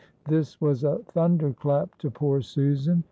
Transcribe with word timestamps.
This 0.27 0.59
was 0.59 0.83
a 0.83 0.97
thunder 1.11 1.53
clap 1.53 1.95
to 1.99 2.09
poor 2.09 2.41
Susan. 2.41 2.99